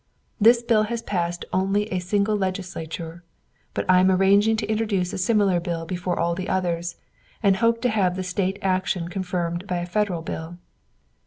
[0.39, 3.23] This bill has passed only a single legislature,
[3.75, 6.95] but I am arranging to introduce a similar bill before all the others,
[7.43, 10.57] and hope to have the State action confirmed by a Federal bill.